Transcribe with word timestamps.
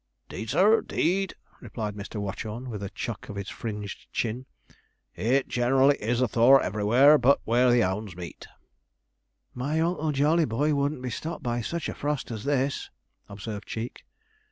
''Deed, 0.31 0.49
sir, 0.49 0.81
'deed,' 0.81 1.35
replied 1.59 1.93
Mr. 1.93 2.19
Watchorn, 2.19 2.71
with 2.71 2.81
a 2.81 2.89
chuck 2.89 3.29
of 3.29 3.35
his 3.35 3.51
fringed 3.51 4.11
chin, 4.11 4.47
'it 5.13 5.47
generally 5.47 5.95
is 6.01 6.21
a 6.21 6.27
thaw 6.27 6.57
everywhere 6.57 7.19
but 7.19 7.39
where 7.43 7.69
hounds 7.79 8.15
meet.' 8.15 8.47
'My 9.53 9.79
Uncle 9.79 10.11
Jollyboy 10.11 10.73
wouldn't 10.73 11.03
be 11.03 11.11
stopped 11.11 11.43
by 11.43 11.61
such 11.61 11.87
a 11.87 11.93
frost 11.93 12.31
as 12.31 12.45
this,' 12.45 12.89
observed 13.29 13.67
Cheek. 13.67 14.03